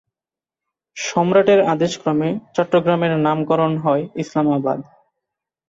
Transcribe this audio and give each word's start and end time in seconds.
সম্রাটের 0.97 1.59
আদেশক্রমে 1.73 2.29
চট্টগ্রামের 2.55 3.13
নামকরণ 3.25 3.73
হয় 3.77 4.03
ইসলামাবাদ। 4.15 4.79